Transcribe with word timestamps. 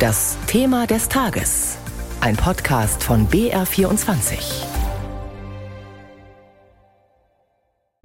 Das 0.00 0.38
Thema 0.46 0.86
des 0.86 1.10
Tages. 1.10 1.76
Ein 2.22 2.34
Podcast 2.34 3.04
von 3.04 3.28
BR24. 3.28 4.64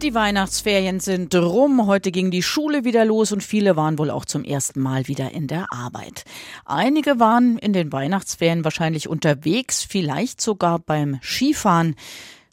Die 0.02 0.14
Weihnachtsferien 0.14 1.00
sind 1.00 1.34
rum. 1.34 1.88
Heute 1.88 2.12
ging 2.12 2.32
die 2.32 2.44
Schule 2.44 2.84
wieder 2.84 3.06
los 3.06 3.32
und 3.32 3.42
viele 3.44 3.78
waren 3.78 3.98
wohl 3.98 4.10
auch 4.10 4.26
zum 4.26 4.44
ersten 4.44 4.82
Mal 4.82 5.08
wieder 5.08 5.32
in 5.32 5.48
der 5.48 5.72
Arbeit. 5.72 6.26
Einige 6.66 7.22
waren 7.22 7.58
in 7.60 7.72
den 7.72 7.94
Weihnachtsferien 7.94 8.66
wahrscheinlich 8.66 9.08
unterwegs, 9.08 9.86
vielleicht 9.90 10.42
sogar 10.42 10.80
beim 10.80 11.22
Skifahren. 11.24 11.96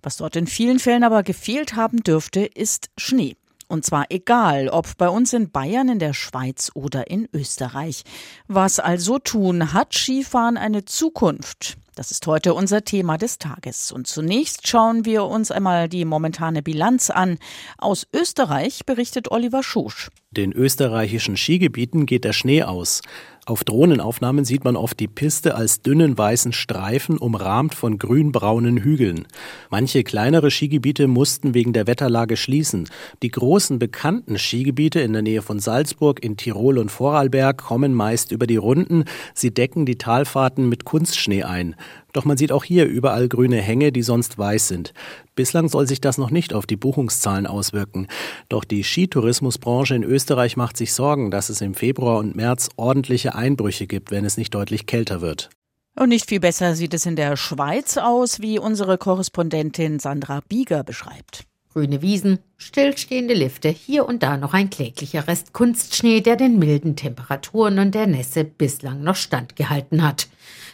Was 0.02 0.18
dort 0.18 0.36
in 0.36 0.46
vielen 0.46 0.79
Fällen 0.79 1.02
aber 1.02 1.24
gefehlt 1.24 1.74
haben 1.74 2.04
dürfte, 2.04 2.45
ist 2.45 2.90
Schnee. 2.96 3.34
Und 3.73 3.86
zwar 3.86 4.04
egal, 4.11 4.68
ob 4.68 4.98
bei 4.98 5.09
uns 5.09 5.32
in 5.32 5.50
Bayern, 5.50 5.88
in 5.88 5.98
der 5.98 6.12
Schweiz 6.12 6.70
oder 6.75 7.11
in 7.11 7.27
Österreich. 7.32 8.02
Was 8.46 8.79
also 8.79 9.18
tun? 9.18 9.73
Hat 9.73 9.95
Skifahren 9.95 10.59
eine 10.59 10.84
Zukunft? 10.84 11.79
Das 11.95 12.10
ist 12.10 12.27
heute 12.27 12.52
unser 12.52 12.84
Thema 12.84 13.16
des 13.16 13.38
Tages. 13.38 13.91
Und 13.91 14.06
zunächst 14.06 14.69
schauen 14.69 15.06
wir 15.06 15.24
uns 15.24 15.51
einmal 15.51 15.88
die 15.88 16.05
momentane 16.05 16.62
Bilanz 16.62 17.09
an. 17.09 17.38
Aus 17.79 18.06
Österreich 18.15 18.84
berichtet 18.84 19.30
Oliver 19.30 19.62
Schusch. 19.62 20.10
Den 20.30 20.52
österreichischen 20.52 21.38
Skigebieten 21.38 22.04
geht 22.04 22.24
der 22.24 22.34
Schnee 22.34 22.65
aus. 22.65 23.01
Auf 23.45 23.64
Drohnenaufnahmen 23.64 24.45
sieht 24.45 24.62
man 24.62 24.77
oft 24.77 25.01
die 25.01 25.09
Piste 25.09 25.56
als 25.56 25.82
dünnen 25.82 26.16
weißen 26.16 26.52
Streifen 26.52 27.19
umrahmt 27.19 27.74
von 27.74 27.98
grünbraunen 27.98 28.77
Hügeln. 28.77 29.27
Manche 29.68 30.05
kleinere 30.05 30.48
Skigebiete 30.48 31.09
mussten 31.09 31.52
wegen 31.52 31.73
der 31.73 31.88
Wetterlage 31.88 32.37
schließen. 32.37 32.88
Die 33.24 33.32
großen 33.32 33.80
bekannten 33.80 34.38
Skigebiete 34.38 35.01
in 35.01 35.12
der 35.12 35.23
Nähe 35.23 35.42
von 35.42 35.59
Salzburg, 35.59 36.23
in 36.23 36.37
Tirol 36.37 36.78
und 36.78 36.92
Vorarlberg 36.92 37.59
kommen 37.59 37.95
meist 37.95 38.30
über 38.30 38.46
die 38.46 38.59
Runden. 38.59 39.06
Sie 39.34 39.52
decken 39.52 39.87
die 39.87 39.98
Talfahrten 39.98 40.68
mit 40.68 40.84
Kunstschnee 40.84 41.43
ein. 41.43 41.74
Doch 42.13 42.24
man 42.24 42.37
sieht 42.37 42.52
auch 42.52 42.65
hier 42.65 42.87
überall 42.87 43.29
grüne 43.29 43.60
Hänge, 43.60 43.93
die 43.93 44.02
sonst 44.02 44.38
weiß 44.38 44.68
sind. 44.68 44.93
Bislang 45.35 45.68
soll 45.68 45.87
sich 45.88 46.01
das 46.01 46.19
noch 46.19 46.30
nicht 46.30 46.52
auf 46.52 46.66
die 46.66 46.77
Buchungszahlen 46.77 47.46
auswirken. 47.46 48.07
Doch 48.49 48.65
die 48.65 48.85
Skitourismusbranche 48.85 49.95
in 49.95 50.04
Österreich 50.04 50.57
macht 50.57 50.77
sich 50.77 50.93
Sorgen, 50.93 51.30
dass 51.30 51.49
es 51.49 51.60
im 51.60 51.74
Februar 51.74 52.19
und 52.19 52.37
März 52.37 52.69
ordentliche 52.77 53.35
Einbrüche 53.35 53.87
gibt, 53.87 54.10
wenn 54.10 54.24
es 54.24 54.37
nicht 54.37 54.54
deutlich 54.54 54.87
kälter 54.87 55.21
wird. 55.21 55.51
Und 55.99 56.09
nicht 56.09 56.29
viel 56.29 56.41
besser 56.41 56.74
sieht 56.74 56.95
es 56.95 57.04
in 57.04 57.16
der 57.16 57.37
Schweiz 57.37 57.99
aus, 57.99 58.41
wie 58.41 58.59
unsere 58.59 58.97
Korrespondentin 58.97 59.99
Sandra 59.99 60.41
Bieger 60.49 60.85
beschreibt. 60.85 61.45
Grüne 61.73 62.02
Wiesen, 62.02 62.38
stillstehende 62.59 63.32
Lifte, 63.32 63.70
hier 63.70 64.06
und 64.06 64.22
da 64.22 64.37
noch 64.37 64.53
ein 64.53 64.69
kläglicher 64.69 65.26
Rest 65.26 65.54
Kunstschnee, 65.54 66.20
der 66.20 66.37
den 66.37 66.59
milden 66.59 66.97
Temperaturen 66.97 67.78
und 67.78 67.94
der 67.94 68.06
Nässe 68.06 68.44
bislang 68.44 69.03
noch 69.03 69.16
standgehalten 69.16 70.03
hat. 70.03 70.28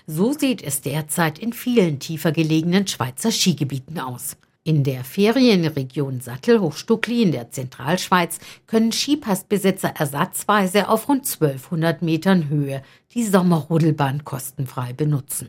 So 0.09 0.33
sieht 0.33 0.61
es 0.61 0.81
derzeit 0.81 1.39
in 1.39 1.53
vielen 1.53 2.01
tiefer 2.01 2.33
gelegenen 2.33 2.89
Schweizer 2.89 3.31
Skigebieten 3.31 4.01
aus. 4.01 4.37
In 4.65 4.83
der 4.83 5.05
Ferienregion 5.05 6.21
Sattelhochstuckli 6.21 7.23
in 7.23 7.33
der 7.33 7.53
Zentralschweiz 7.53 8.39
können 8.67 8.91
Skipassbesitzer 8.91 9.95
ersatzweise 9.97 10.89
auf 10.89 11.09
rund 11.09 11.25
1200 11.25 12.03
Metern 12.03 12.49
Höhe 12.49 12.83
die 13.15 13.25
Sommerrodelbahn 13.25 14.25
kostenfrei 14.25 14.93
benutzen. 14.93 15.49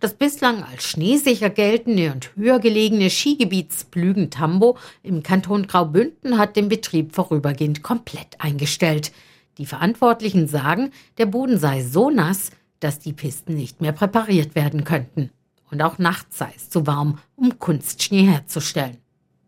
Das 0.00 0.14
bislang 0.14 0.62
als 0.62 0.84
schneesicher 0.84 1.50
geltende 1.50 2.12
und 2.12 2.34
höher 2.36 2.58
gelegene 2.58 3.10
Skigebiet 3.10 3.72
Splügen-Tambo 3.72 4.76
im 5.02 5.22
Kanton 5.22 5.66
Graubünden 5.66 6.38
hat 6.38 6.56
den 6.56 6.68
Betrieb 6.68 7.14
vorübergehend 7.14 7.82
komplett 7.82 8.40
eingestellt. 8.40 9.12
Die 9.58 9.66
Verantwortlichen 9.66 10.48
sagen, 10.48 10.90
der 11.18 11.26
Boden 11.26 11.58
sei 11.58 11.82
so 11.82 12.10
nass, 12.10 12.50
dass 12.80 12.98
die 12.98 13.12
Pisten 13.12 13.54
nicht 13.54 13.80
mehr 13.80 13.92
präpariert 13.92 14.54
werden 14.54 14.84
könnten. 14.84 15.30
Und 15.70 15.82
auch 15.82 15.98
nachts 15.98 16.38
sei 16.38 16.52
es 16.56 16.70
zu 16.70 16.86
warm, 16.86 17.18
um 17.36 17.58
Kunstschnee 17.58 18.24
herzustellen. 18.24 18.98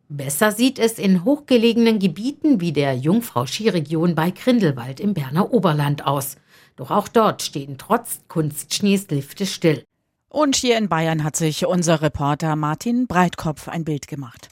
Besser 0.08 0.52
sieht 0.52 0.78
es 0.78 0.98
in 0.98 1.24
hochgelegenen 1.24 1.98
Gebieten 1.98 2.60
wie 2.60 2.72
der 2.72 2.94
Jungfrau-Skiregion 2.96 4.14
bei 4.14 4.30
Grindelwald 4.30 5.00
im 5.00 5.14
Berner 5.14 5.52
Oberland 5.52 6.06
aus. 6.06 6.36
Doch 6.76 6.92
auch 6.92 7.08
dort 7.08 7.42
stehen 7.42 7.76
trotz 7.76 8.20
Kunstschnees 8.28 9.10
Lifte 9.10 9.46
still. 9.46 9.84
Und 10.36 10.54
hier 10.54 10.76
in 10.76 10.90
Bayern 10.90 11.24
hat 11.24 11.34
sich 11.34 11.64
unser 11.64 12.02
Reporter 12.02 12.56
Martin 12.56 13.06
Breitkopf 13.06 13.68
ein 13.68 13.86
Bild 13.86 14.06
gemacht. 14.06 14.50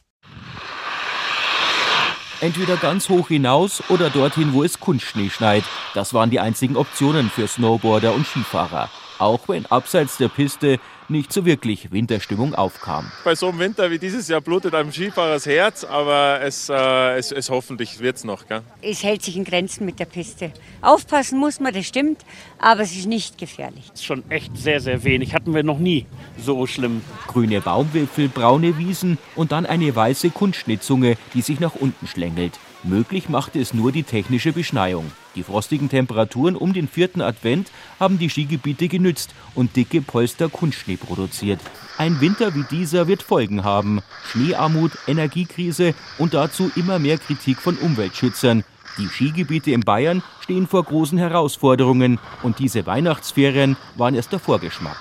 Entweder 2.40 2.78
ganz 2.78 3.10
hoch 3.10 3.28
hinaus 3.28 3.82
oder 3.90 4.08
dorthin, 4.08 4.54
wo 4.54 4.64
es 4.64 4.80
Kunstschnee 4.80 5.28
schneit. 5.28 5.64
Das 5.92 6.14
waren 6.14 6.30
die 6.30 6.40
einzigen 6.40 6.78
Optionen 6.78 7.28
für 7.28 7.46
Snowboarder 7.46 8.14
und 8.14 8.26
Skifahrer. 8.26 8.88
Auch 9.18 9.48
wenn 9.48 9.66
abseits 9.66 10.16
der 10.16 10.28
Piste 10.28 10.80
nicht 11.08 11.32
so 11.32 11.44
wirklich 11.44 11.92
Winterstimmung 11.92 12.54
aufkam. 12.54 13.10
Bei 13.24 13.34
so 13.34 13.48
einem 13.48 13.58
Winter 13.58 13.90
wie 13.90 13.98
dieses 13.98 14.28
Jahr 14.28 14.40
blutet 14.40 14.74
einem 14.74 14.92
Skifahrer 14.92 15.34
das 15.34 15.46
Herz, 15.46 15.84
aber 15.84 16.40
es, 16.40 16.68
äh, 16.68 17.18
es, 17.18 17.30
es 17.30 17.50
hoffentlich 17.50 18.00
wird 18.00 18.16
es 18.16 18.24
noch. 18.24 18.46
Gell? 18.46 18.62
Es 18.82 19.02
hält 19.02 19.22
sich 19.22 19.36
in 19.36 19.44
Grenzen 19.44 19.84
mit 19.84 20.00
der 20.00 20.06
Piste. 20.06 20.52
Aufpassen 20.80 21.38
muss 21.38 21.60
man, 21.60 21.74
das 21.74 21.86
stimmt, 21.86 22.22
aber 22.58 22.80
es 22.80 22.92
ist 22.96 23.06
nicht 23.06 23.38
gefährlich. 23.38 23.84
Das 23.90 24.00
ist 24.00 24.06
schon 24.06 24.28
echt 24.30 24.56
sehr, 24.56 24.80
sehr 24.80 25.04
wenig. 25.04 25.34
Hatten 25.34 25.54
wir 25.54 25.62
noch 25.62 25.78
nie 25.78 26.06
so 26.38 26.66
schlimm. 26.66 27.02
Grüne 27.26 27.60
Baumwipfel, 27.60 28.28
braune 28.28 28.78
Wiesen 28.78 29.18
und 29.36 29.52
dann 29.52 29.66
eine 29.66 29.94
weiße 29.94 30.30
Kunstschnittzunge, 30.30 31.16
die 31.34 31.42
sich 31.42 31.60
nach 31.60 31.74
unten 31.74 32.06
schlängelt. 32.06 32.58
Möglich 32.86 33.30
machte 33.30 33.58
es 33.58 33.72
nur 33.72 33.92
die 33.92 34.02
technische 34.02 34.52
Beschneiung. 34.52 35.10
Die 35.34 35.42
frostigen 35.42 35.88
Temperaturen 35.88 36.54
um 36.54 36.74
den 36.74 36.86
vierten 36.86 37.22
Advent 37.22 37.70
haben 37.98 38.18
die 38.18 38.28
Skigebiete 38.28 38.88
genützt 38.88 39.34
und 39.54 39.74
dicke 39.74 40.02
Polster 40.02 40.50
Kunstschnee 40.50 40.98
produziert. 40.98 41.60
Ein 41.96 42.20
Winter 42.20 42.54
wie 42.54 42.64
dieser 42.70 43.08
wird 43.08 43.22
Folgen 43.22 43.64
haben. 43.64 44.02
Schneearmut, 44.30 44.92
Energiekrise 45.06 45.94
und 46.18 46.34
dazu 46.34 46.70
immer 46.76 46.98
mehr 46.98 47.16
Kritik 47.16 47.56
von 47.58 47.78
Umweltschützern. 47.78 48.64
Die 48.98 49.08
Skigebiete 49.08 49.70
in 49.70 49.80
Bayern 49.80 50.22
stehen 50.40 50.66
vor 50.66 50.84
großen 50.84 51.16
Herausforderungen 51.16 52.20
und 52.42 52.58
diese 52.58 52.84
Weihnachtsferien 52.84 53.78
waren 53.96 54.14
erst 54.14 54.32
der 54.32 54.40
Vorgeschmack. 54.40 54.98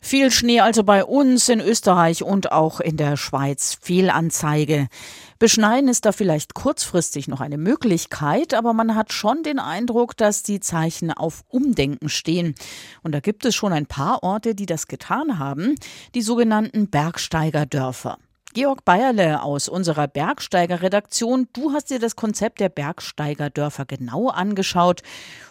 Viel 0.00 0.30
Schnee 0.30 0.60
also 0.60 0.84
bei 0.84 1.04
uns 1.04 1.48
in 1.48 1.60
Österreich 1.60 2.22
und 2.22 2.52
auch 2.52 2.78
in 2.78 2.96
der 2.96 3.16
Schweiz. 3.16 3.76
Fehlanzeige. 3.82 4.88
Beschneiden 5.38 5.88
ist 5.88 6.04
da 6.04 6.10
vielleicht 6.10 6.54
kurzfristig 6.54 7.28
noch 7.28 7.40
eine 7.40 7.58
Möglichkeit, 7.58 8.54
aber 8.54 8.72
man 8.72 8.96
hat 8.96 9.12
schon 9.12 9.44
den 9.44 9.60
Eindruck, 9.60 10.16
dass 10.16 10.42
die 10.42 10.58
Zeichen 10.58 11.12
auf 11.12 11.44
Umdenken 11.46 12.08
stehen. 12.08 12.56
Und 13.04 13.12
da 13.12 13.20
gibt 13.20 13.44
es 13.44 13.54
schon 13.54 13.72
ein 13.72 13.86
paar 13.86 14.24
Orte, 14.24 14.56
die 14.56 14.66
das 14.66 14.88
getan 14.88 15.38
haben, 15.38 15.76
die 16.16 16.22
sogenannten 16.22 16.90
Bergsteigerdörfer. 16.90 18.18
Georg 18.52 18.84
Bayerle 18.84 19.42
aus 19.42 19.68
unserer 19.68 20.08
Bergsteiger-Redaktion, 20.08 21.46
du 21.52 21.72
hast 21.72 21.90
dir 21.90 22.00
das 22.00 22.16
Konzept 22.16 22.58
der 22.58 22.70
Bergsteigerdörfer 22.70 23.84
genau 23.84 24.30
angeschaut. 24.30 25.02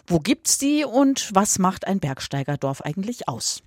Wo 0.06 0.18
gibt's 0.18 0.58
die 0.58 0.84
und 0.84 1.30
was 1.32 1.58
macht 1.58 1.86
ein 1.86 2.00
Bergsteigerdorf 2.00 2.82
eigentlich 2.82 3.26
aus? 3.26 3.62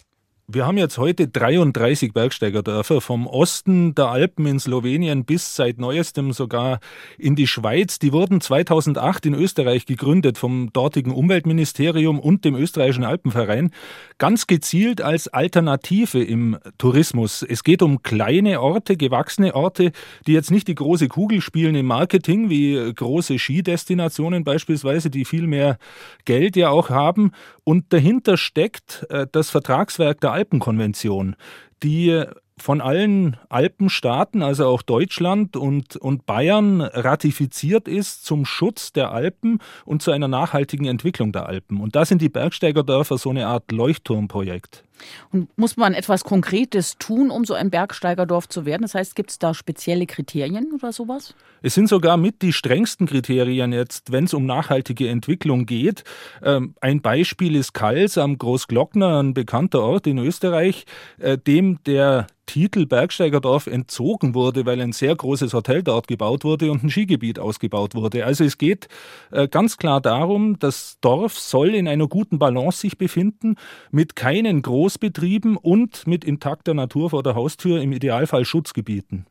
Wir 0.54 0.66
haben 0.66 0.78
jetzt 0.78 0.98
heute 0.98 1.30
33 1.30 2.12
Bergsteigerdörfer 2.12 3.00
vom 3.00 3.26
Osten 3.26 3.96
der 3.96 4.08
Alpen 4.08 4.46
in 4.46 4.60
Slowenien 4.60 5.24
bis 5.24 5.56
seit 5.56 5.78
neuestem 5.78 6.34
sogar 6.34 6.82
in 7.18 7.38
die 7.38 7.48
Schweiz. 7.48 8.00
Die 8.00 8.12
wurden 8.12 8.42
2008 8.42 9.28
in 9.28 9.34
Österreich 9.34 9.86
gegründet 9.86 10.38
vom 10.38 10.74
dortigen 10.74 11.14
Umweltministerium 11.14 12.20
und 12.20 12.44
dem 12.44 12.56
österreichischen 12.56 13.06
Alpenverein. 13.06 13.72
Ganz 14.18 14.46
gezielt 14.46 15.02
als 15.02 15.30
Alternative 15.30 16.22
im 16.22 16.58
Tourismus. 16.78 17.44
Es 17.44 17.64
geht 17.64 17.82
um 17.82 18.04
kleine 18.04 18.60
Orte, 18.60 18.98
gewachsene 18.98 19.56
Orte, 19.56 19.94
die 20.28 20.34
jetzt 20.34 20.52
nicht 20.52 20.68
die 20.68 20.76
große 20.76 21.08
Kugel 21.08 21.40
spielen 21.40 21.76
im 21.76 21.86
Marketing, 21.86 22.50
wie 22.50 22.94
große 22.94 23.40
Skidestinationen 23.40 24.44
beispielsweise, 24.44 25.10
die 25.10 25.24
viel 25.24 25.48
mehr 25.48 25.78
Geld 26.26 26.58
ja 26.58 26.72
auch 26.72 26.90
haben. 26.90 27.32
Und 27.64 27.94
dahinter 27.94 28.36
steckt 28.36 29.06
äh, 29.10 29.28
das 29.32 29.50
Vertragswerk 29.50 30.20
der 30.20 30.41
Alpenkonvention, 30.42 31.36
die 31.84 32.24
von 32.58 32.82
allen 32.82 33.38
Alpenstaaten, 33.50 34.44
also 34.44 34.68
auch 34.68 34.82
Deutschland 34.82 35.56
und, 35.56 35.96
und 35.96 36.26
Bayern, 36.26 36.82
ratifiziert 36.82 37.88
ist 37.88 38.26
zum 38.26 38.46
Schutz 38.46 38.94
der 38.94 39.12
Alpen 39.12 39.60
und 39.86 40.02
zu 40.02 40.12
einer 40.12 40.28
nachhaltigen 40.28 40.86
Entwicklung 40.86 41.32
der 41.32 41.48
Alpen. 41.48 41.80
Und 41.80 41.96
da 41.96 42.06
sind 42.06 42.22
die 42.22 42.30
Bergsteigerdörfer 42.30 43.18
so 43.18 43.32
eine 43.32 43.48
Art 43.48 43.72
Leuchtturmprojekt. 43.72 44.84
Und 45.32 45.56
muss 45.58 45.78
man 45.78 45.94
etwas 45.94 46.24
Konkretes 46.24 46.98
tun, 46.98 47.32
um 47.32 47.46
so 47.46 47.54
ein 47.54 47.70
Bergsteigerdorf 47.70 48.50
zu 48.50 48.66
werden? 48.66 48.84
Das 48.84 48.96
heißt, 48.96 49.16
gibt 49.16 49.32
es 49.32 49.40
da 49.40 49.54
spezielle 49.54 50.06
Kriterien 50.06 50.72
oder 50.74 50.92
sowas? 50.92 51.36
Es 51.62 51.76
sind 51.76 51.88
sogar 51.88 52.18
mit 52.18 52.42
die 52.42 52.54
strengsten 52.54 53.08
Kriterien 53.08 53.74
jetzt, 53.74 54.12
wenn 54.12 54.26
es 54.26 54.34
um 54.34 54.46
nachhaltige 54.46 55.10
Entwicklung 55.10 55.66
geht. 55.66 56.04
Ähm, 56.44 56.76
ein 56.82 57.02
Beispiel 57.02 57.56
ist 57.56 57.74
Kals 57.74 58.18
am 58.18 58.38
Großglockner, 58.38 59.22
ein 59.22 59.34
bekannter 59.34 59.82
Ort 59.82 60.08
in 60.08 60.18
Österreich, 60.18 60.86
äh, 61.20 61.38
dem 61.38 61.84
der 61.86 62.28
Titel 62.52 62.86
Bergsteigerdorf 62.86 63.68
entzogen 63.68 64.36
wurde, 64.36 64.66
weil 64.66 64.82
ein 64.82 64.92
sehr 64.92 65.16
großes 65.16 65.54
Hotel 65.54 65.84
dort 65.84 66.10
gebaut 66.10 66.44
wurde 66.44 66.70
und 66.70 66.84
ein 66.84 66.90
Skigebiet 66.90 67.40
ausgebaut 67.40 67.96
wurde. 67.96 68.26
Also 68.26 68.44
es 68.44 68.58
geht 68.58 68.90
äh, 69.32 69.48
ganz 69.48 69.78
klar 69.78 70.02
darum, 70.02 70.60
das 70.60 70.98
Dorf 71.00 71.40
soll 71.40 71.70
in 71.70 71.88
einer 71.88 72.10
guten 72.10 72.40
Balance 72.40 72.80
sich 72.80 72.98
befinden, 72.98 73.56
mit 73.90 74.18
keinen 74.18 74.64
Großbetrieben 74.92 75.56
und 75.56 76.06
mit 76.06 76.26
intakter 76.26 76.74
Natur 76.74 77.12
vor 77.12 77.24
der 77.24 77.34
Haustür, 77.34 77.82
im 77.82 77.94
Idealfall 77.94 78.44
Schutzgebieten. 78.44 79.26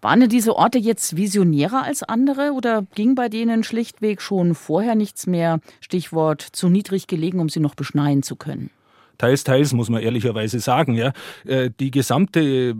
Waren 0.00 0.26
diese 0.30 0.56
Orte 0.56 0.78
jetzt 0.78 1.14
visionärer 1.16 1.82
als 1.82 2.02
andere 2.02 2.52
oder 2.52 2.86
ging 2.94 3.14
bei 3.14 3.28
denen 3.28 3.64
schlichtweg 3.64 4.22
schon 4.22 4.54
vorher 4.54 4.94
nichts 4.94 5.26
mehr? 5.26 5.60
Stichwort 5.80 6.40
zu 6.40 6.70
niedrig 6.70 7.06
gelegen, 7.06 7.38
um 7.38 7.50
sie 7.50 7.60
noch 7.60 7.74
beschneien 7.74 8.22
zu 8.22 8.36
können. 8.36 8.70
Teils, 9.18 9.44
teils, 9.44 9.72
muss 9.72 9.88
man 9.88 10.02
ehrlicherweise 10.02 10.60
sagen. 10.60 10.94
Ja. 10.94 11.12
Äh, 11.46 11.70
die 11.78 11.90
gesamte 11.90 12.40
äh, 12.40 12.74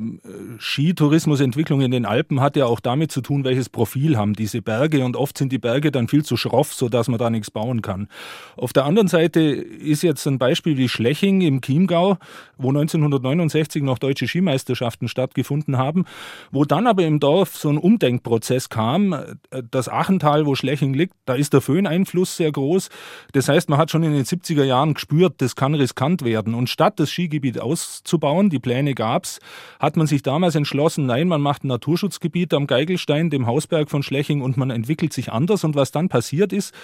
Skitourismusentwicklung 0.59 1.81
in 1.81 1.91
den 1.91 2.07
Alpen 2.07 2.41
hat 2.41 2.57
ja 2.57 2.67
auch 2.67 2.81
damit 2.81 3.13
zu 3.13 3.21
tun, 3.21 3.45
welches 3.45 3.69
Profil 3.69 4.17
haben 4.17 4.35
diese 4.35 4.63
Berge. 4.63 5.05
Und 5.05 5.17
oft 5.17 5.39
sind 5.39 5.53
die 5.53 5.59
Berge 5.59 5.93
dann 5.93 6.09
viel 6.09 6.25
zu 6.25 6.37
schroff, 6.37 6.75
sodass 6.75 7.09
man 7.09 7.19
da 7.19 7.31
nichts 7.31 7.51
bauen 7.51 7.83
kann. 7.83 8.09
Auf 8.57 8.73
der 8.73 8.85
anderen 8.85 9.09
Seite 9.09 9.41
ist 9.41 10.03
jetzt 10.03 10.27
ein 10.27 10.39
Beispiel 10.39 10.77
wie 10.77 10.89
Schleching 10.89 11.41
im 11.41 11.61
Chiemgau, 11.61 12.19
wo 12.57 12.69
1969 12.69 13.83
noch 13.83 13.99
deutsche 13.99 14.27
Skimeisterschaften 14.27 15.09
stattgefunden 15.09 15.79
haben, 15.79 16.05
wo 16.51 16.65
dann 16.65 16.87
aber 16.87 17.05
im 17.05 17.21
Dorf 17.21 17.57
so 17.57 17.69
ein 17.69 17.79
Umdenkprozess 17.79 18.69
kam. 18.69 19.15
Das 19.71 19.89
Achental, 19.89 20.47
wo 20.47 20.55
Schleching 20.55 20.95
liegt, 20.95 21.15
da 21.27 21.35
ist 21.35 21.53
der 21.53 21.61
Föhneinfluss 21.61 22.37
sehr 22.37 22.51
groß. 22.51 22.89
Das 23.33 23.49
heißt, 23.49 23.69
man 23.69 23.79
hat 23.79 23.91
schon 23.91 24.03
in 24.03 24.13
den 24.13 24.25
70er 24.25 24.65
Jahren 24.65 24.95
gespürt, 24.95 25.35
das 25.39 25.57
kann 25.57 25.75
riskant 25.75 26.24
werden. 26.25 26.55
Und 26.55 26.69
statt 26.69 27.01
das 27.01 27.11
Skigebiet 27.11 27.61
auszubauen, 27.61 28.51
die 28.51 28.59
Pläne 28.59 28.95
gab's, 28.95 29.41
hat 29.79 29.97
man 29.97 30.07
sich 30.07 30.23
damals 30.23 30.55
entschlossen, 30.55 31.07
nein, 31.07 31.29
man 31.29 31.41
macht 31.41 31.65
ein 31.65 31.69
Naturschutzgebiet 31.69 32.55
am 32.55 32.67
Geigelstein, 32.67 33.31
dem 33.31 33.47
Hausberg 33.47 33.91
von 33.91 34.03
Schleching 34.03 34.43
und 34.43 34.57
man 34.57 34.71
entwickelt 34.71 35.13
sich 35.13 35.33
anders. 35.33 35.65
Und 35.65 35.75
was 35.75 35.91
dann 35.91 36.09
passiert 36.09 36.53
ist, 36.53 36.75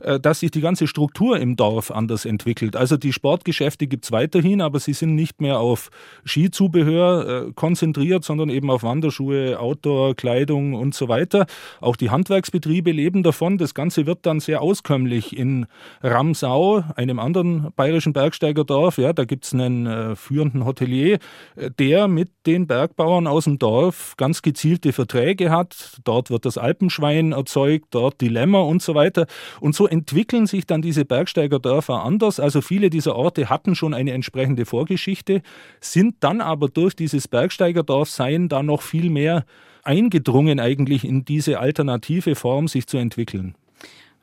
äh, 0.00 0.20
dass 0.20 0.40
sich 0.40 0.50
die 0.50 0.60
ganze 0.60 0.86
Struktur 0.86 1.38
im 1.38 1.56
Dorf 1.56 1.90
anders 1.90 2.24
entwickelt. 2.24 2.76
Also 2.76 2.96
die 2.96 3.12
Sportgeschäfte 3.12 3.86
gibt's 3.86 4.12
weiterhin, 4.12 4.60
aber 4.60 4.80
sie 4.80 4.92
sind 4.92 5.14
nicht 5.14 5.40
mehr 5.40 5.60
auf 5.60 5.90
Skizubehör 6.26 7.48
äh, 7.48 7.52
konzentriert, 7.52 8.24
sondern 8.24 8.48
eben 8.48 8.70
auf 8.70 8.82
Wanderschuhe, 8.82 9.58
Outdoor, 9.58 10.14
Kleidung 10.14 10.74
und 10.74 10.94
so 10.94 11.08
weiter. 11.08 11.46
Auch 11.80 11.96
die 11.96 12.10
Handwerksbetriebe 12.10 12.92
leben 12.92 13.22
davon. 13.22 13.58
Das 13.58 13.74
Ganze 13.74 14.06
wird 14.06 14.26
dann 14.26 14.40
sehr 14.40 14.62
auskömmlich 14.62 15.36
in 15.36 15.66
Ramsau, 16.02 16.84
einem 16.96 17.18
anderen 17.18 17.72
bayerischen 17.76 18.12
Bergsteigerdorf, 18.12 18.87
Dorf, 18.88 18.96
ja, 18.96 19.12
da 19.12 19.26
gibt 19.26 19.44
es 19.44 19.52
einen 19.52 19.86
äh, 19.86 20.16
führenden 20.16 20.64
Hotelier, 20.64 21.18
äh, 21.56 21.70
der 21.78 22.08
mit 22.08 22.30
den 22.46 22.66
Bergbauern 22.66 23.26
aus 23.26 23.44
dem 23.44 23.58
Dorf 23.58 24.14
ganz 24.16 24.40
gezielte 24.40 24.94
Verträge 24.94 25.50
hat. 25.50 26.00
Dort 26.04 26.30
wird 26.30 26.46
das 26.46 26.56
Alpenschwein 26.56 27.32
erzeugt, 27.32 27.88
dort 27.90 28.22
die 28.22 28.28
Lämmer 28.28 28.64
und 28.64 28.80
so 28.80 28.94
weiter. 28.94 29.26
Und 29.60 29.74
so 29.74 29.86
entwickeln 29.86 30.46
sich 30.46 30.66
dann 30.66 30.80
diese 30.80 31.04
Bergsteigerdörfer 31.04 32.02
anders. 32.02 32.40
Also 32.40 32.62
viele 32.62 32.88
dieser 32.88 33.14
Orte 33.14 33.50
hatten 33.50 33.74
schon 33.74 33.92
eine 33.92 34.12
entsprechende 34.12 34.64
Vorgeschichte, 34.64 35.42
sind 35.82 36.16
dann 36.20 36.40
aber 36.40 36.68
durch 36.68 36.96
dieses 36.96 37.28
Bergsteigerdorfsein 37.28 38.48
da 38.48 38.62
noch 38.62 38.80
viel 38.80 39.10
mehr 39.10 39.44
eingedrungen 39.84 40.60
eigentlich 40.60 41.04
in 41.04 41.26
diese 41.26 41.58
alternative 41.60 42.34
Form 42.34 42.68
sich 42.68 42.86
zu 42.86 42.96
entwickeln. 42.96 43.54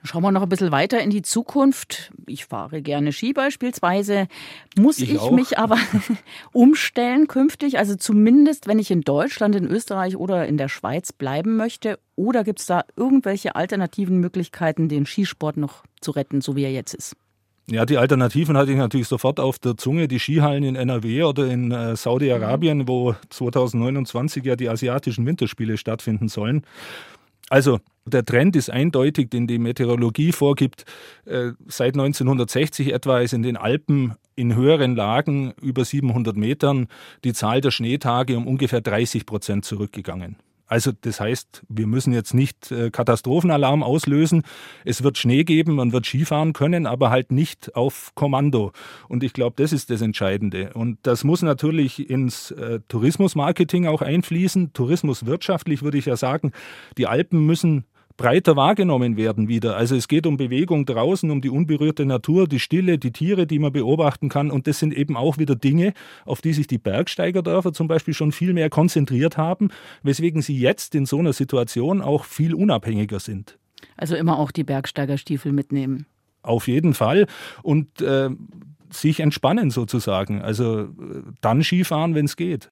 Schauen 0.06 0.22
wir 0.22 0.32
noch 0.32 0.44
ein 0.44 0.50
bisschen 0.50 0.72
weiter 0.72 1.02
in 1.02 1.10
die 1.10 1.24
Zukunft. 1.24 2.12
Ich 2.28 2.46
fahre 2.46 2.84
gerne 2.84 3.12
Ski 3.12 3.34
beispielsweise. 3.34 4.28
Muss 4.78 5.00
ich, 5.00 5.16
ich 5.16 5.32
mich 5.32 5.58
aber 5.58 5.80
umstellen 6.54 7.28
künftig? 7.28 7.80
Also 7.80 7.96
zumindest, 7.96 8.68
wenn 8.68 8.78
ich 8.78 8.92
in 8.92 9.02
Deutschland, 9.02 9.56
in 9.56 9.66
Österreich 9.66 10.16
oder 10.16 10.46
in 10.48 10.58
der 10.58 10.70
Schweiz 10.70 11.12
bleiben 11.12 11.58
möchte? 11.58 11.98
Oder 12.16 12.44
gibt 12.44 12.60
es 12.60 12.68
da 12.68 12.84
irgendwelche 12.96 13.56
alternativen 13.56 14.20
Möglichkeiten, 14.20 14.90
den 14.90 15.08
Skisport 15.08 15.58
noch 15.58 15.84
zu 16.02 16.12
retten, 16.12 16.40
so 16.40 16.56
wie 16.56 16.64
er 16.66 16.72
jetzt 16.72 16.94
ist? 16.94 17.16
Ja, 17.68 17.88
die 17.88 17.98
Alternativen 17.98 18.56
hatte 18.58 18.72
ich 18.72 18.78
natürlich 18.78 19.08
sofort 19.08 19.40
auf 19.40 19.58
der 19.58 19.76
Zunge. 19.76 20.08
Die 20.08 20.20
Skihallen 20.20 20.64
in 20.64 20.76
NRW 20.76 21.24
oder 21.24 21.48
in 21.48 21.72
äh, 21.72 21.96
Saudi-Arabien, 21.96 22.80
mhm. 22.80 22.88
wo 22.88 23.16
2029 23.32 24.46
ja 24.46 24.56
die 24.56 24.70
asiatischen 24.70 25.26
Winterspiele 25.26 25.78
stattfinden 25.78 26.28
sollen. 26.28 26.64
Also 27.50 27.80
der 28.06 28.24
Trend 28.24 28.56
ist 28.56 28.70
eindeutig, 28.70 29.30
den 29.30 29.48
die 29.48 29.58
Meteorologie 29.58 30.32
vorgibt. 30.32 30.86
Äh, 31.26 31.52
seit 31.68 31.96
1960 31.96 32.94
etwa 32.94 33.20
ist 33.20 33.34
in 33.34 33.44
den 33.44 33.58
Alpen 33.58 34.14
in 34.36 34.56
höheren 34.56 34.96
Lagen 34.96 35.54
über 35.62 35.86
700 35.86 36.36
Metern 36.36 36.88
die 37.24 37.34
Zahl 37.34 37.62
der 37.62 37.72
Schneetage 37.72 38.38
um 38.38 38.48
ungefähr 38.48 38.82
30 38.82 39.26
Prozent 39.26 39.66
zurückgegangen. 39.66 40.38
Also 40.68 40.92
das 41.00 41.20
heißt, 41.20 41.64
wir 41.70 41.86
müssen 41.86 42.12
jetzt 42.12 42.34
nicht 42.34 42.72
äh, 42.72 42.90
Katastrophenalarm 42.90 43.84
auslösen. 43.84 44.44
Es 44.84 45.04
wird 45.04 45.18
Schnee 45.18 45.44
geben, 45.44 45.76
man 45.76 45.92
wird 45.92 46.08
Skifahren 46.08 46.54
können, 46.54 46.88
aber 46.88 47.12
halt 47.12 47.32
nicht 47.32 47.76
auf 47.76 48.12
Kommando. 48.16 48.72
Und 49.08 49.24
ich 49.24 49.34
glaube, 49.34 49.62
das 49.62 49.74
ist 49.74 49.92
das 49.92 50.02
Entscheidende. 50.02 50.74
Und 50.74 50.98
das 51.04 51.24
muss 51.24 51.44
natürlich 51.44 52.10
ins 52.10 52.50
äh, 52.52 52.80
Tourismusmarketing 52.88 53.86
auch 53.86 54.02
einfließen. 54.02 54.74
Tourismuswirtschaftlich 54.74 55.84
würde 55.84 56.00
ich 56.00 56.08
ja 56.08 56.18
sagen, 56.18 56.52
die 56.98 57.06
Alpen 57.06 57.46
müssen 57.46 57.86
breiter 58.18 58.56
wahrgenommen 58.56 59.18
werden 59.18 59.48
wieder. 59.48 59.76
Also 59.76 59.96
es 59.96 60.08
geht 60.08 60.26
um 60.26 60.38
Bewegung 60.38 60.86
draußen, 60.86 61.30
um 61.30 61.42
die 61.42 61.50
unberührte 61.50 62.06
Natur, 62.06 62.48
die 62.48 62.60
Stille, 62.60 62.98
die 62.98 63.12
Tiere, 63.12 63.46
die 63.46 63.60
man 63.60 63.74
beobachten 63.74 64.30
kann. 64.30 64.52
Und 64.52 64.68
das 64.68 64.80
sind 64.80 64.94
eben 64.94 65.18
auch 65.18 65.38
wieder 65.38 65.56
Dinge, 65.56 65.94
auf 66.26 66.42
die 66.42 66.54
sich 66.54 66.68
die 66.68 66.78
Bergsteigerdörfer 66.78 67.74
zum 67.74 67.88
Beispiel 67.88 68.14
schon 68.14 68.32
viel 68.32 68.54
mehr 68.54 68.70
konzentriert 68.70 69.38
haben, 69.38 69.70
weswegen 70.04 70.42
sie 70.42 70.58
jetzt 70.58 70.96
in 70.96 71.06
so 71.06 71.20
einer 71.20 71.34
Situation 71.34 72.02
auch 72.02 72.24
viel 72.26 72.54
unabhängiger 72.54 73.20
sind. 73.20 73.58
Also 73.98 74.16
immer 74.16 74.40
auch 74.40 74.52
die 74.52 74.64
Bergsteigerstiefel 74.64 75.52
mitnehmen. 75.52 76.06
Auf 76.42 76.68
jeden 76.68 76.94
Fall. 76.94 77.28
Und 77.64 78.02
äh, 78.02 78.30
sich 78.92 79.20
entspannen 79.20 79.72
sozusagen. 79.72 80.42
Also 80.42 80.84
äh, 80.84 80.88
dann 81.42 81.64
Skifahren, 81.64 82.16
wenn 82.16 82.26
es 82.26 82.36
geht. 82.36 82.64